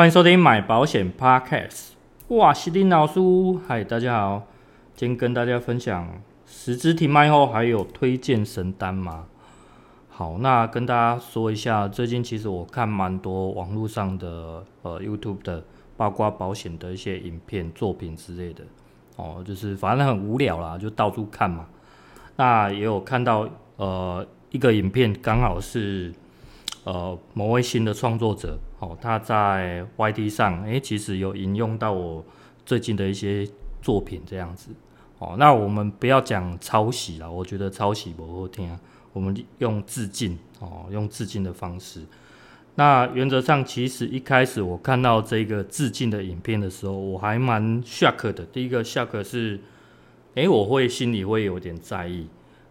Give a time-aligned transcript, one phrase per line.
[0.00, 1.90] 欢迎收听买保险 Podcast。
[2.28, 3.20] 哇，西丁老师，
[3.68, 4.46] 嗨，大家好，
[4.94, 6.08] 今天跟大家分享
[6.46, 9.26] 十支停卖后还有推荐神单吗？
[10.08, 15.62] 好，那跟大家说一下，最近其实我看蛮多网络上的呃 YouTube 的
[15.98, 18.64] 八卦保险的一些影片、作品之类的
[19.16, 21.66] 哦，就是反正很无聊啦，就到处看嘛。
[22.36, 23.46] 那也有看到
[23.76, 26.10] 呃一个影片，刚好是
[26.84, 28.58] 呃某位新的创作者。
[28.80, 32.24] 哦，他在 YT 上，诶，其实有引用到我
[32.64, 33.46] 最近的一些
[33.82, 34.70] 作品这样子。
[35.18, 38.74] 哦，那我们不要讲抄袭了，我觉得抄袭不好听，
[39.12, 42.00] 我们用致敬，哦，用致敬的方式。
[42.76, 48.46] 那原则上，其实一开始我看到这个致敬的影片的时候，我还蛮 shock 的。
[48.46, 49.60] 第一个 shock 是，
[50.36, 52.28] 诶，我会心里会有点在意，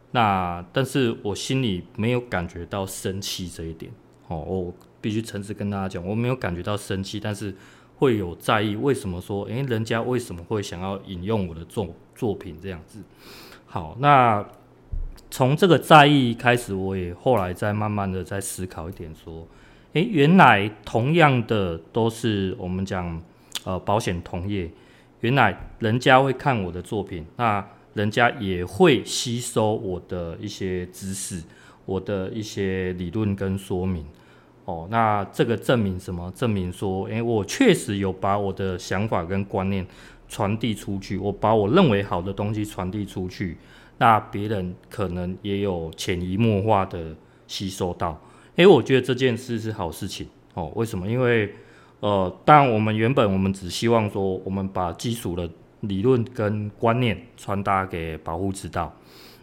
[0.09, 3.91] 那但是我心里没有感觉到生气这一点。
[4.29, 7.53] 哦，我必须诚实跟大家讲，我没有感觉到生气，但是
[7.97, 8.75] 会有在意。
[8.75, 12.99] 为什么说，诶，人家为什么会想要引用我的作作品这样子？
[13.65, 14.45] 好，那
[15.31, 19.47] 从这个在意开始，我也后来再慢慢的在思考一点，说，
[19.93, 23.21] 诶，原来同样的都是我们讲
[23.63, 24.69] 呃保险同业，
[25.21, 31.41] 原来人家会看我的作品，那人家也会吸收我的一些知识，
[31.85, 34.05] 我的一些理论跟说明。
[34.69, 36.31] 哦，那这个证明什么？
[36.35, 39.83] 证明说，诶，我确实有把我的想法跟观念
[40.27, 43.57] 传递出去，我把我认为好的东西传递出去，
[43.97, 47.15] 那别人可能也有潜移默化的
[47.47, 48.21] 吸收到。
[48.57, 50.27] 诶，我觉得这件事是好事情。
[50.53, 51.07] 哦，为什么？
[51.07, 51.51] 因为，
[52.01, 55.49] 呃，当然我们原本我们只希望说，我们把基础的
[55.79, 58.93] 理论跟观念传达给保护知道。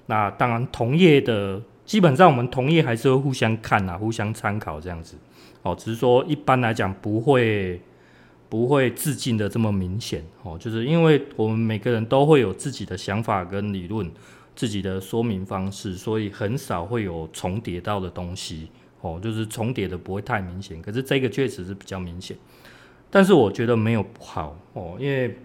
[0.06, 1.60] 那当然，同业的。
[1.86, 5.16] 基本上我们同业还是会互相看啊，互相参考这样子，
[5.62, 7.80] 哦，只是说一般来讲不会
[8.48, 14.10] 不会致敬的这么明显哦，就是因为我们每个人都会有自己的想法跟理论，
[14.56, 18.68] 自己的说明方式，所以很少会有重叠到的东西
[19.00, 20.82] 哦，就是重叠的不会太明显。
[20.82, 22.36] 可是这个确实是比较明显，
[23.08, 25.38] 但是我觉得没有不好哦，因为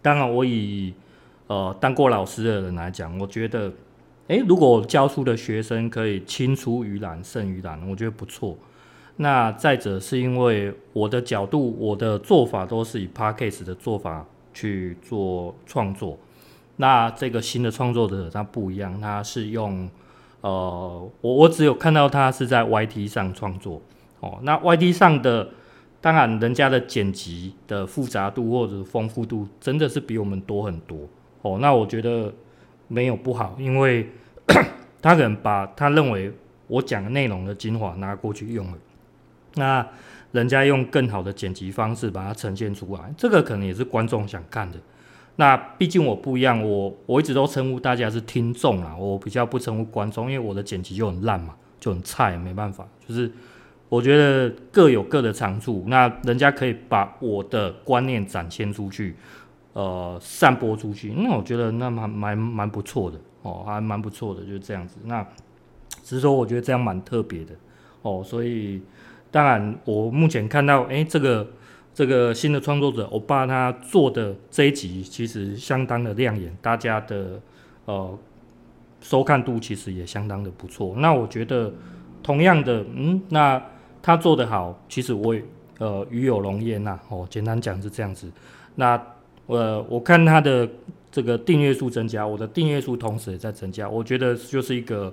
[0.00, 0.94] 当然我以
[1.48, 3.72] 呃当过老师的人来讲，我觉得。
[4.28, 8.56] 诶，如果教书的学生可以青出于蓝胜于蓝，我觉得不错。
[9.16, 16.18] 那再者是因为我的角度，我的做法都是以 Podcast 的做法去做创作。
[16.76, 19.88] 那这个新的创作者他不一样，他是用
[20.40, 23.82] 呃，我我只有看到他是在 YT 上创作
[24.20, 24.38] 哦。
[24.40, 25.50] 那 YT 上的，
[26.00, 31.00] 当然人家的剪辑的复杂度或者丰富度真的是比我们多很多
[31.42, 31.58] 哦。
[31.60, 32.32] 那我觉得。
[32.94, 34.08] 没有不好，因为
[35.02, 36.32] 他可能把他认为
[36.68, 38.78] 我讲的内容的精华拿过去用了，
[39.56, 39.84] 那
[40.30, 44.78] 人家用更好的剪辑方式把它呈现出来，这个可能也是观众想看的。
[45.34, 52.86] 那毕竟我不一样，我我一直都称呼大家是听众啦，我比较不称呼观众，因为我的剪辑就很烂嘛，就很菜，没办法。
[53.04, 53.28] 就是
[53.88, 59.16] 我觉得各有各的长处，那人家可以把我的观念展现出去。
[59.74, 64.98] 呃，散播出去，那我觉得那蛮蛮蛮不错的哦，还蛮不错的，就是这样子。
[65.04, 65.20] 那
[66.04, 67.52] 只是说，我觉得这样蛮特别的
[68.02, 68.80] 哦，所以
[69.32, 71.44] 当然我目前看到，哎，这个
[71.92, 77.40] 这个新的创作者欧巴他做的这一集其实相当的亮眼，大家的
[77.86, 78.16] 呃
[79.00, 80.94] 收看度其实也相当的不错。
[80.98, 81.72] 那我觉得
[82.22, 83.60] 同样的，嗯，那
[84.00, 85.42] 他做得好，其实我也
[85.80, 86.96] 呃与有荣焉呐。
[87.08, 88.30] 哦，简单讲是这样子。
[88.76, 89.00] 那
[89.46, 90.66] 呃，我看他的
[91.12, 95.12] 这个订阅数增加，我的订阅数同时也在增加，我觉得就是一个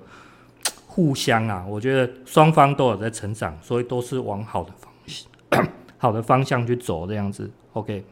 [0.87, 5.67] 互相啊，我觉得双方都有在成长，所以都是往好的方向，
[5.99, 7.51] 好的方向去走这样子。
[7.73, 8.05] OK，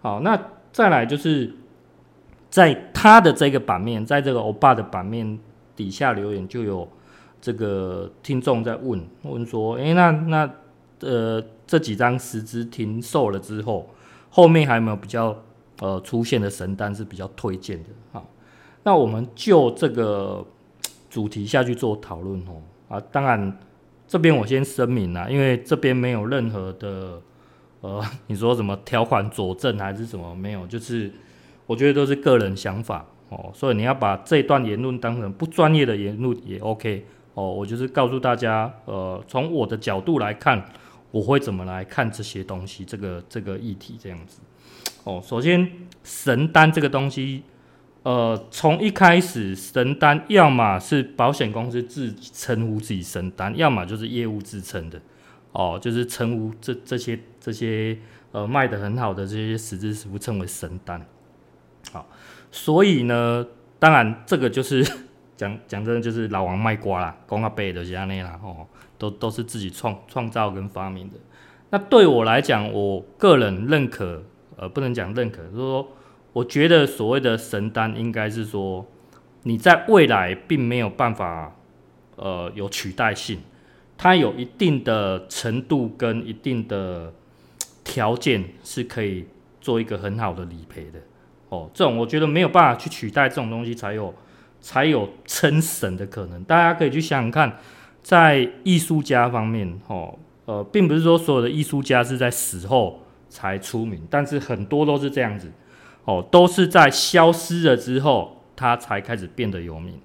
[0.00, 0.40] 好，那
[0.72, 1.52] 再来就是
[2.48, 5.38] 在他的这个版面，在这个欧巴的版面
[5.74, 6.88] 底下留言，就有
[7.40, 10.48] 这个听众在问问说，诶，那那
[11.00, 13.90] 呃这几张十支停售了之后，
[14.30, 15.36] 后面还有没有比较？
[15.80, 17.90] 呃，出现的神单是比较推荐的。
[18.12, 18.24] 哈，
[18.82, 20.44] 那我们就这个
[21.10, 22.62] 主题下去做讨论哦。
[22.88, 23.58] 啊，当然，
[24.06, 27.20] 这边我先声明啦，因为这边没有任何的，
[27.80, 31.12] 呃， 你说什么条款佐证还是什么没有，就是
[31.66, 40.64] 我觉得都是个人想法哦，所以你要把这段言论当成不专业的言论也 OK 哦，我就是告诉大家，呃，从我的角度来看，
[41.10, 44.38] 我会怎么来看这些东西，这个这个议题这样子
[45.04, 45.22] 哦。
[45.24, 45.70] 首先，
[46.02, 47.42] 神单这个东西。
[48.02, 55.00] 呃，从一开始，神单要么是保险公司自称呼自己神单，要么就是业务自称的，
[55.50, 57.98] 哦，就是称呼这这些这些
[58.30, 61.04] 呃卖得很好的这些实支实付称为神单，
[61.90, 62.06] 好，
[62.52, 63.44] 所以呢，
[63.80, 64.86] 当然这个就是
[65.36, 68.64] 讲讲真的，就是老王卖瓜啦，公阿伯的这样那啦，哦，
[68.96, 71.16] 都都是自己创创造跟发明的。
[71.70, 74.22] 那对我来讲，我个人认可，
[74.56, 75.88] 呃，不能讲认可，就是说。
[76.32, 78.84] 我觉得所谓的神单，应该是说
[79.44, 81.56] 你在未来并没有办法，
[82.16, 83.38] 呃，有取代性，
[83.96, 87.14] 它有一定的程度跟一定的
[87.82, 89.24] 条件是可以
[89.62, 91.00] 做一个很好的理赔的。
[91.48, 94.14] 哦，这种我觉得没有办法去取代这种东西，才有
[94.60, 96.44] 才有称神的可能。
[96.44, 97.56] 大家可以去想想看，
[98.02, 103.00] 在艺术家方面，哦，呃，并不是说所有的艺术家是在死后
[103.36, 105.52] 才出名，但是很多都是这样子。
[106.06, 110.00] 哦，都是在消失了之后，他才开始变得有名。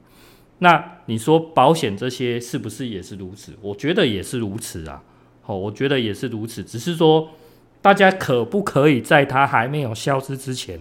[0.60, 3.54] 那你说保险这些是不是也是如此？
[3.62, 5.02] 我觉得也是如此啊。
[5.46, 6.62] 哦，我觉得也是如此。
[6.62, 7.30] 只是说，
[7.82, 10.78] 大家可不可以在他还没有消失之前，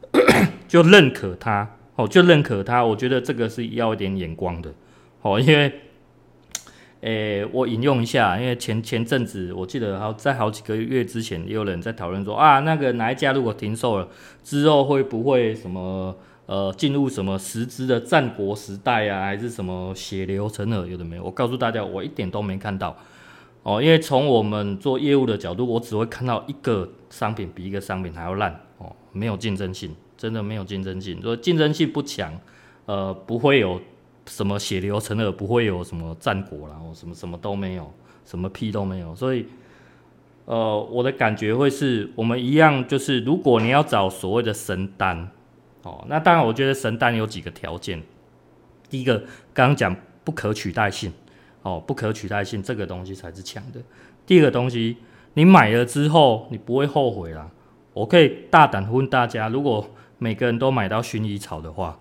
[0.66, 1.76] 就认可他？
[1.96, 2.82] 哦，就认可他。
[2.82, 4.72] 我觉得这个是要一点眼光的。
[5.20, 5.80] 哦，因为。
[7.04, 14.08] 诶、我引用一下，因为前前阵子我记得好在好几个月之前，也有人在讨论说啊，那个哪一家如果停售了
[14.42, 16.16] 之后，会不会什么
[16.46, 20.86] 呃进入什么实支的战国时代啊，还是什么血流成河？
[20.86, 21.24] 有的没有？
[21.24, 22.96] 我告诉大家，我一点都没看到
[23.64, 31.20] 哦，因为从我们做业务的角度，我只会看到一个商品比一个商品还要烂哦，没有竞争性，真的没有竞争性。
[31.20, 32.32] 说竞争性不强，
[32.86, 33.78] 呃，不会有。
[34.26, 37.92] 什么血流成河，不会有什么战国啦，什么什么都没有，
[38.24, 39.14] 什么屁都没有。
[39.14, 39.46] 所以，
[40.46, 45.28] 呃，我的感觉会是我们一样，就是如果你要找所谓的神丹，
[45.82, 48.02] 哦，那当然我觉得神丹有几个条件。
[48.88, 49.18] 第一个，
[49.52, 49.94] 刚刚讲
[50.24, 51.12] 不可取代性，
[51.62, 53.80] 哦，不可取代性这个东西才是强的。
[54.24, 54.96] 第二个东西，
[55.34, 57.50] 你买了之后你不会后悔啦。
[57.92, 59.86] 我可以大胆问大家，如果
[60.16, 62.00] 每个人都买到薰衣草的话，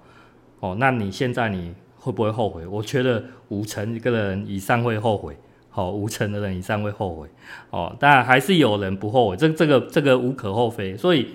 [0.62, 1.74] 哦，那你现在你。
[2.04, 2.68] 会不会后悔？
[2.68, 5.38] 我觉得五成一个人以上会后悔，
[5.70, 7.30] 好，五成的人以上会后悔，
[7.70, 10.98] 哦，但还是有人不后悔，这这个这个无可厚非。
[10.98, 11.30] 所以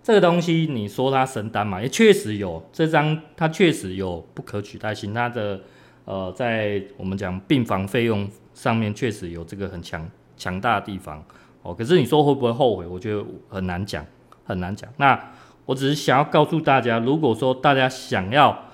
[0.00, 5.60] 这个东西你说它神丹嘛，也确实有这张，它确实有不可取代性，它的
[6.04, 11.24] 呃，在我们讲病房费用上面确实有这个很强强大的地方，
[11.62, 12.86] 哦，可是你说会不会后悔？
[12.86, 14.06] 我觉得很难讲，
[14.44, 14.88] 很难讲。
[14.98, 15.20] 那
[15.66, 18.66] 我只是想要告诉大家，如果说大家想要。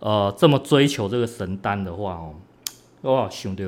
[0.00, 2.34] 呃，这么追求这个神丹的话哦，
[3.02, 3.64] 我想到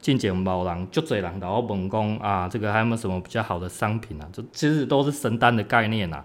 [0.00, 4.26] 进前某人就济人，然后问讲啊，这个还有没有什么比较好的商品啊？
[4.32, 6.24] 这其实都是神丹的概念呐。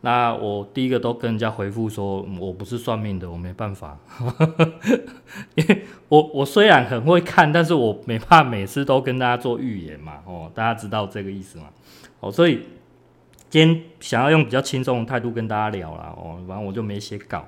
[0.00, 3.96] 那我第一个都跟人家回复说，我不是算命的，我没办法，
[5.54, 10.14] 因 为我我虽然很会看，但是我没办法每次都跟大家做预言嘛。
[10.24, 11.66] 哦，大家知道这个意思吗？
[12.18, 12.62] 哦，所以
[13.48, 16.12] 今天想要用比较轻松的态度跟大家聊啦。
[16.16, 17.46] 哦，反正我就没写稿，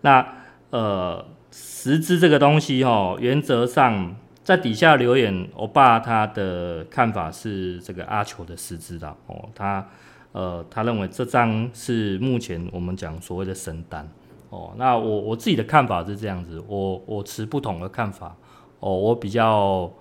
[0.00, 0.26] 那。
[0.72, 9.86] 呃，十支这个东西哈，原则上在底下留言，欧巴他的看法是这个阿球的十支的哦，他
[10.32, 14.08] 呃他认为这张是目前我们讲所谓的神单
[14.48, 18.34] 哦，那我我自己的看法是这样子，我我持不同的看法
[18.80, 19.92] 哦，我比较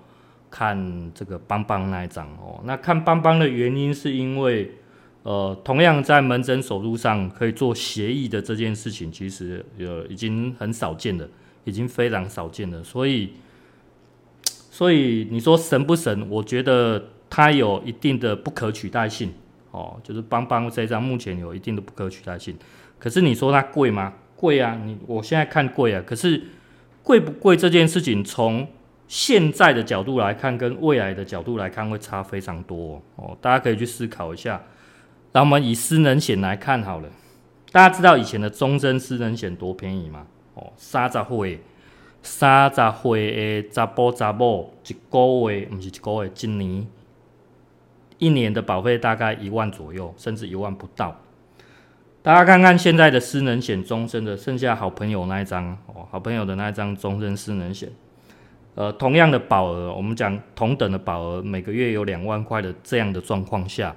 [0.50, 4.72] 看这个邦邦那一张哦，那看邦邦的原因是因为。
[5.24, 11.30] 呃，同样在门诊手术上可以做协议的这件事情，其实呃已经很少见了，
[11.64, 12.84] 已经非常少见了。
[12.84, 13.34] 所以，
[14.72, 16.28] 所以你说神不神？
[16.28, 19.32] 我觉得它有一定的不可取代性
[19.70, 22.58] 哦，就是邦邦这张目前有一定的不可取代性。
[22.98, 24.14] 可是你说它贵吗？
[24.36, 24.82] 贵啊！
[24.84, 26.04] 你我现在看贵啊。
[26.04, 26.42] 可是
[27.04, 28.68] 贵不贵这件事情，从
[29.08, 33.38] 现在的角度来看，跟未来的角度来看，会差非常多哦。
[33.40, 34.60] 大家可以去思考一下。
[35.34, 37.10] 那我们以失能险来看好了，
[37.72, 40.28] 大家知道以前的终身失能险多便宜吗？
[40.56, 41.62] 哦，三十岁，
[42.22, 46.88] 三十岁的查甫查某，一个月不是一个月，一年，
[48.18, 51.16] 一年的保费大概一万左右，甚至一万不到。
[52.22, 57.90] 大家看看现在的失能险终身的，剩下好朋友那一张哦，好朋友的那一张终身失能险，
[58.76, 63.96] 呃，同样的保额，我们讲同等的保额，每个月有两万块的这样的状况下，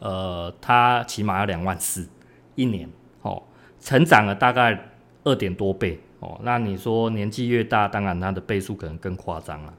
[0.00, 2.08] 呃，它起码要两万四
[2.56, 2.88] 一年，
[3.22, 3.42] 哦，
[3.80, 4.90] 成长了大概
[5.24, 9.72] 二点多倍，哦，那你说年纪越大，当然它的倍数可能更夸张了，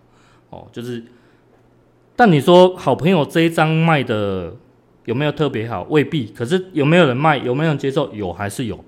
[0.49, 1.03] 哦，就是，
[2.15, 4.53] 但你说好朋友这一张卖的
[5.05, 5.83] 有没有特别好？
[5.89, 7.37] 未必，可是有没有人卖？
[7.37, 8.13] 有没有人接受？
[8.13, 8.83] 有还是有？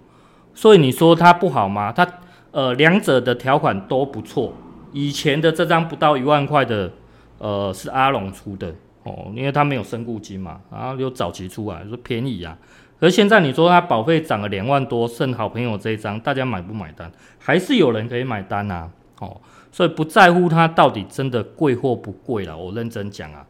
[0.53, 1.91] 所以你说它不好吗？
[1.91, 2.07] 它
[2.51, 4.53] 呃，两者的条款都不错。
[4.91, 6.91] 以前的这张不到一万块的，
[7.39, 12.57] 呃，是阿龙出的哦，因为他没有身故金嘛，然后又早期出来说便宜啊。
[12.99, 17.11] 可是现在你说他保费涨了两万多，剩好朋友这一张，大家买不买单？
[17.37, 18.89] 还是有人可以买单啊？
[19.19, 19.41] 哦，
[19.71, 23.45] 所以不在乎它到底真的贵或不贵了，我认真讲啊，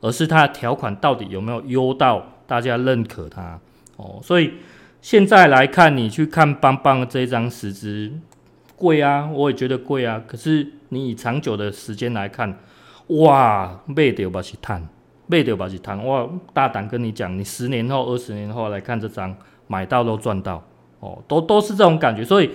[0.00, 3.58] 而是它的条款到底有没有优到大家认可它
[3.96, 4.20] 哦。
[4.22, 4.52] 所以
[5.00, 8.12] 现在来看，你去看邦邦这一张实支。
[8.76, 10.22] 贵啊，我也觉得贵啊。
[10.26, 12.58] 可是你以长久的时间来看，
[13.18, 14.88] 哇，卖掉吧是赚，
[15.26, 15.98] 卖掉吧是赚。
[16.04, 19.34] 我，大胆跟你讲，你十年后、二十年后来看这张，
[19.66, 20.62] 买到都赚到
[21.00, 22.24] 哦，都都是这种感觉。
[22.24, 22.50] 所以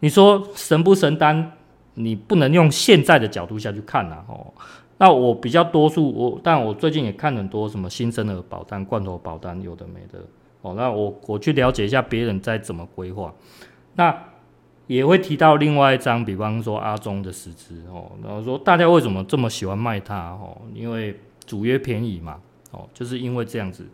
[0.00, 1.52] 你说神不神单，
[1.94, 4.46] 你不能用现在的角度下去看呐、哦，
[4.98, 10.20] 那我比较多数我，但我最近也看很多什么新生儿保单、罐头保单，有的没的。
[10.62, 13.34] 哦，那我我去了解一下别人在怎么规划，
[13.94, 14.16] 那。
[14.86, 20.56] 也会提到另外一张，比方说阿中的十支哦，然后说大家为什么这么喜欢卖它哦？
[20.72, 22.38] 因为主约便宜嘛，
[22.70, 23.84] 哦，就是因为这样子。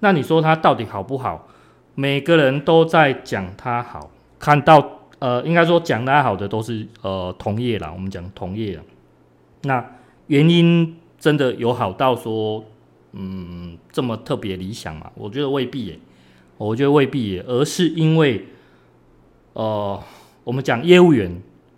[0.00, 1.46] 那你说它到底好不好？
[1.94, 8.80] 每个人都在讲它好，看到呃，应该说讲它好的都是呃同业啦，我们讲同业。
[9.62, 9.84] 那
[10.26, 12.64] 原因真的有好到说
[13.12, 15.12] 嗯这么特别理想吗？
[15.14, 15.98] 我觉得未必耶，
[16.56, 18.46] 我觉得未必耶，而是因为
[19.52, 20.02] 呃。
[20.50, 21.30] 我们讲业务员，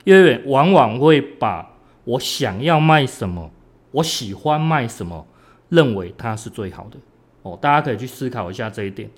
[0.04, 1.74] 业务员往往会把
[2.04, 3.50] 我想要卖什么，
[3.90, 5.26] 我喜欢卖什么，
[5.68, 6.96] 认为它是最好的。
[7.42, 9.10] 哦，大家可以去思考一下这一点。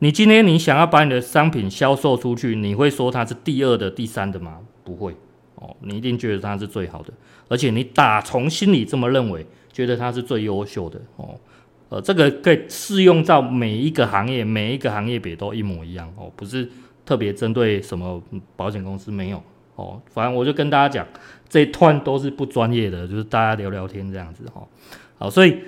[0.00, 4.58] 你今天你想要把你的商品销售出去，你会说它是第二的、第三的吗？
[4.84, 5.16] 不会。
[5.54, 7.10] 哦，你一定觉得它是最好的，
[7.48, 11.00] 而且你打从心里这么认为，觉得它是最优秀的。
[11.16, 11.34] 哦，
[11.88, 16.12] 呃，这个可以适用到每一个行业，每一个行业别都一模一样。
[16.18, 16.68] 哦，不是。
[17.08, 18.22] 特别针对什么
[18.54, 19.42] 保险公司没有
[19.76, 21.06] 哦，反正我就跟大家讲，
[21.48, 24.62] 这一段都是不专业的，就是大家聊聊天这样子哈。
[25.18, 25.58] 好，所以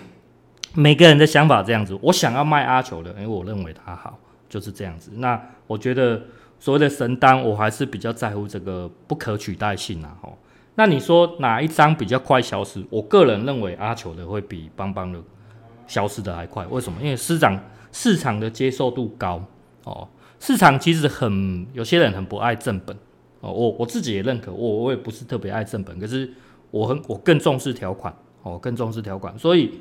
[0.76, 5.10] 每个人的想法这样子，我想要卖阿球的，因为我认为它好，就是这样子。
[5.14, 6.20] 那我觉得
[6.60, 10.14] 所谓的神单，我还是比较在乎这个不可取代性啊。
[10.20, 10.28] 哈，
[10.74, 12.84] 那你说哪一张比较快消失？
[12.90, 15.18] 我个人认为阿球的会比邦邦的
[15.86, 16.66] 消失的还快。
[16.66, 17.00] 为什么？
[17.00, 17.58] 因为市场
[17.90, 19.42] 市场的接受度高
[19.84, 20.06] 哦。
[20.40, 22.96] 市场其实很，有些人很不爱正本
[23.40, 26.30] 哦，我我自己也认可，我我也不是特别爱正本，可是
[26.70, 29.80] 我很我更重视条款哦，更重视条款，所以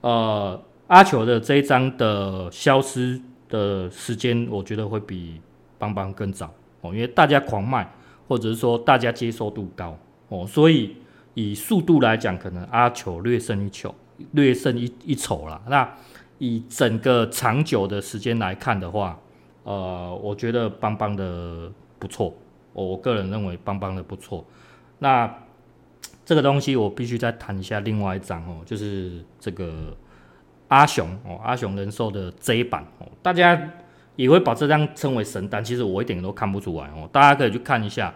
[0.00, 5.40] 呃阿球的这一张的消失的时间，我觉得会比
[5.78, 7.90] 邦邦更早哦，因为大家狂卖，
[8.26, 9.96] 或者是说大家接受度高
[10.28, 10.96] 哦，所以
[11.34, 13.94] 以速度来讲，可能阿球略胜一筹，
[14.32, 15.60] 略胜一一筹啦。
[15.68, 15.96] 那
[16.38, 19.18] 以整个长久的时间来看的话，
[19.68, 22.32] 呃，我觉得邦邦的不错，
[22.72, 24.42] 我我个人认为邦邦的不错。
[24.98, 25.30] 那
[26.24, 29.94] 这个东西我必须再谈一下另外一张哦，就是这个
[30.68, 33.70] 阿雄哦，阿雄人寿的 J 版哦，大家
[34.16, 38.14] 也会把这张称为神单，其实我一点都看不出来哦，大家可以去看一下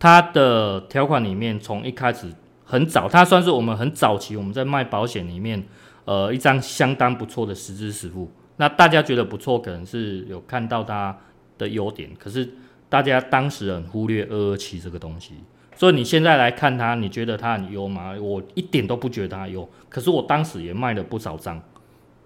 [0.00, 2.26] 它的条款里面，从一开始
[2.64, 5.64] 很早，它算是我们很早期我们在卖保险里面，
[6.06, 8.28] 呃，一张相当不错的实支实付。
[8.58, 11.16] 那大家觉得不错，可能是有看到它
[11.56, 12.48] 的优点，可是
[12.88, 15.34] 大家当时很忽略二二七这个东西，
[15.74, 18.14] 所以你现在来看它，你觉得它很优吗？
[18.20, 21.60] 我一点都不觉得它优，可是我当时也卖了不少张，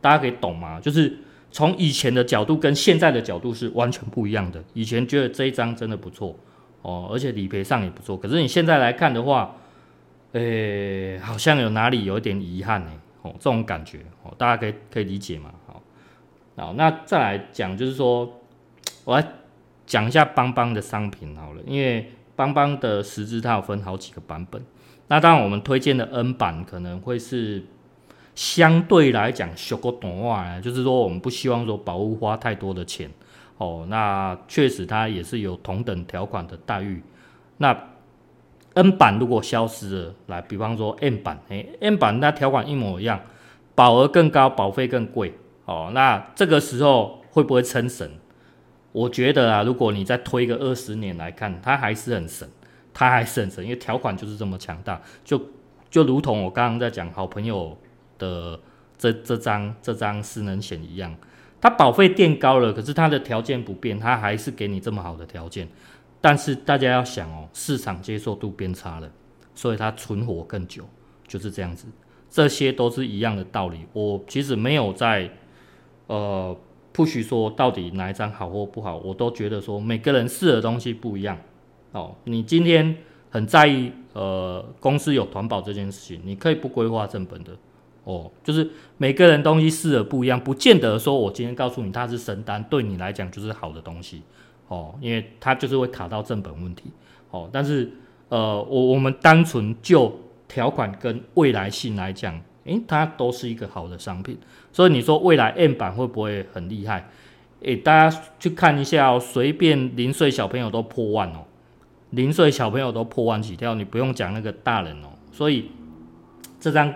[0.00, 0.80] 大家可以懂吗？
[0.80, 1.18] 就是
[1.50, 4.64] 从以前的角度跟现在的角度是完全不一样的。
[4.72, 6.34] 以前觉得这一张真的不错
[6.80, 9.54] 哦，而且理赔上也不错，可是你现在来看的话，
[10.32, 12.90] 诶、好像有哪里有一点遗憾呢？
[13.20, 15.52] 哦，这种感觉哦，大家可以可以理解吗？
[16.56, 18.40] 好，那再来讲，就是说，
[19.04, 19.26] 我来
[19.86, 24.62] 讲一下邦邦的商品好了，因为邦邦的实支它有分好几个版本。
[25.08, 27.64] 那当然，我们推荐的 N 版可能会是
[28.34, 33.10] 相对来讲小个短话，就是说我们不希望说保护花太多的钱
[33.58, 33.86] 哦。
[33.88, 37.02] 那确实它也是有同等条款的待遇。
[37.56, 37.76] 那
[38.74, 43.20] N 版如果消失了，来，比方说 M 版，诶，M 版那条款一模一样，
[43.74, 45.34] 保额更高，保费更贵。
[45.64, 48.10] 哦，那这个时候会不会称神？
[48.92, 52.48] 我觉得啊，如果你再推个二十年来看，它还是很神。
[52.94, 55.40] 它还是很神，因为条款就是这么强大，就
[55.88, 57.74] 就如同我刚刚在讲好朋友
[58.18, 58.60] 的
[58.98, 61.16] 这这张这张失能险一样，
[61.58, 65.66] 它保费垫高了，可是它的条件不变，它还是给你这么好的条件。
[66.20, 69.10] 但是大家要想哦，市场接受度变差了，
[69.54, 70.84] 所以它存活更久，
[71.26, 71.86] 就是这样子。
[72.28, 73.86] 这些都是一样的道理。
[73.94, 75.30] 我其实没有在
[76.14, 76.56] 呃。
[76.94, 81.38] 不许说到底哪一张好或不好，我都觉得说每个人试的东西不一样。
[81.92, 82.94] 哦，你今天
[83.30, 87.52] 很在意呃公司有团保这件事情，你可以不规划正本的。
[88.04, 94.20] 哦，就是每个人东西试的不一样，不见得说我今天告诉你它是神单，对你来讲就是好的东西。
[94.68, 96.90] 哦，因为它就是会卡到正本问题。
[97.30, 97.90] 哦，但是
[98.28, 100.14] 呃我我们单纯就
[100.46, 102.38] 条款跟未来性来讲。
[102.64, 104.38] 诶，它都是一个好的商品，
[104.72, 107.08] 所以你说未来 M 版会不会很厉害？
[107.62, 111.44] 诶，大家去看一下哦，随便零岁小朋友都破万哦，
[112.10, 115.08] 零岁小朋友都破万起跳，你不用讲那个大人哦。
[115.30, 115.70] 所以
[116.60, 116.92] 这张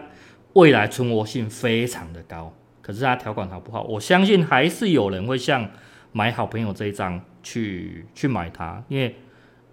[0.55, 3.83] 未来存活性非常的高，可是它条款好不好？
[3.83, 5.69] 我相信还是有人会像
[6.13, 9.15] 买好朋友这一张去去买它，因为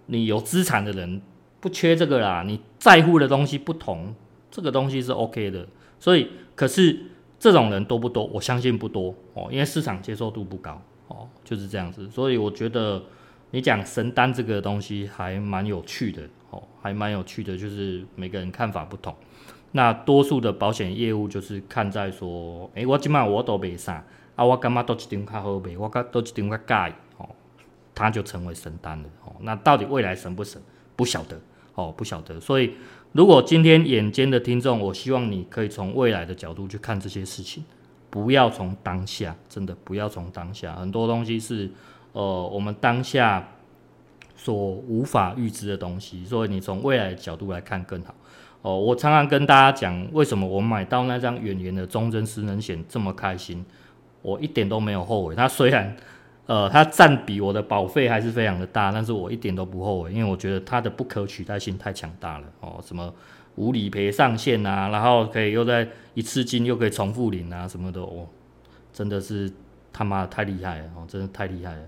[0.08, 1.22] 你有资产的人
[1.60, 4.14] 不缺这个啦，你在乎的东西不同，
[4.52, 5.68] 这个东西是 OK 的。
[6.03, 7.00] 所以，可是
[7.39, 8.25] 这种人多不多？
[8.25, 12.10] 我相信不多哦，因为市场接受度不高哦，就是这样子。
[12.12, 13.01] 所以我觉得
[13.51, 19.15] 你讲神单这个东西还蛮有趣的哦，还蛮有趣的，就是每个人看法不同。
[19.72, 24.05] 那多数的保险业务就是看在说，诶、我今晚我都没啥
[24.36, 27.29] 啊，我干嘛都一张卡好卖，我干都一张卡盖哦，
[27.95, 29.33] 他就成为神单了哦。
[29.39, 30.62] 那到底未来神不神？
[30.98, 31.39] 不晓得
[31.75, 32.41] 哦，不晓得。
[32.41, 32.74] 所以。
[33.13, 37.63] 如果今天眼尖的听众，我希望你可以从未来的角度去看这些事情，
[38.10, 41.70] 不要从当下，真的不要从当下，很多东西是
[42.13, 43.50] 呃我们当下
[44.36, 48.15] 所无法预知的东西，所以你从未来的角度来看更好。
[48.63, 53.63] 哦、呃，我常常跟大家讲，为什么我买到那张远远的终身失能险这么开心，
[54.24, 55.36] 我一点都没有后悔。
[55.36, 55.96] 它虽然。
[56.46, 62.79] 呃，它占比我的保费还是非常的大，但是我一点都不后悔，因为我觉得它的不可取代性太强大了哦。
[62.86, 63.14] 什么
[63.56, 68.27] 无理赔上限啊，然后可以又在一次金又可以重复领啊什么的哦，
[68.92, 69.50] 真的是
[69.94, 71.82] 他妈的太厉害了哦，真的太厉害了。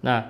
[0.00, 0.24] 那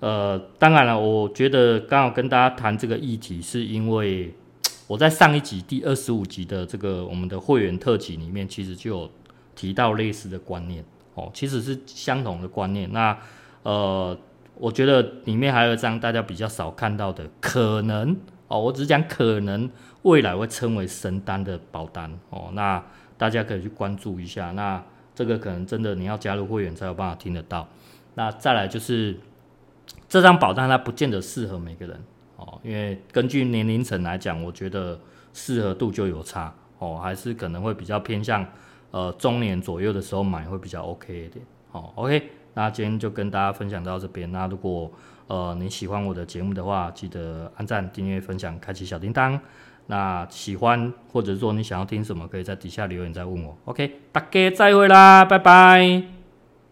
[0.00, 4.32] 呃，当然了，我觉得刚好跟大家谈这个议题，是因为
[4.88, 9.10] 我在上一集第二十五集的这个我们的会员特辑里面，其实就有
[9.54, 10.84] 提到类似的观念。
[11.14, 12.90] 哦，其实是相同的观念。
[12.92, 13.16] 那
[13.62, 14.16] 呃，
[14.54, 18.16] 我觉得里面还有一张大家比较少看到的，可能
[18.48, 19.70] 哦，我只讲可能
[20.02, 22.50] 未来会称为神单的保单哦。
[22.54, 22.82] 那
[23.16, 24.50] 大家可以去关注一下。
[24.52, 24.82] 那
[25.14, 27.68] 这个可能真的你要加入会员才有办法听得到。
[28.14, 29.18] 那再来就是
[30.08, 32.02] 这张保单它不见得适合每个人
[32.36, 34.98] 哦，因为根据年龄层来讲，我觉得
[35.32, 38.44] 适合度就有差哦，还是可能会比较偏向。
[38.92, 41.44] 呃，中年左右的时候买会比较 OK 一点。
[41.72, 44.30] 好，OK，那今天就跟大家分享到这边。
[44.30, 44.88] 那如果
[45.26, 49.40] 呃你喜欢我的节目的话，记得按赞、订阅、分享、开启小铃铛。
[49.86, 53.56] 那喜欢或者说你想要听什么，可以在底下留言再问我。
[53.64, 56.21] OK，大家再会啦，拜拜。